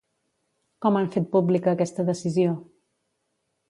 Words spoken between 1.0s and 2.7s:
han fet pública aquesta decisió?